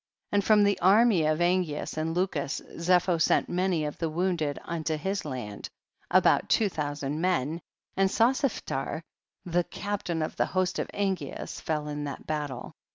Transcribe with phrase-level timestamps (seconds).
[0.31, 0.35] 32.
[0.35, 4.93] And from the army of Angeas and Lucus Zepho sent many of the wounded unto
[4.95, 5.69] }iis land,
[6.09, 7.61] about two thousand men,
[7.95, 9.03] and Sosiphtar
[9.45, 12.73] the captain of the host of Angeas fell in that battle.